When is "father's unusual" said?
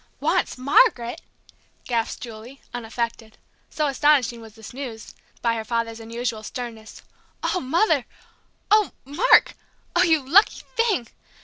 5.63-6.41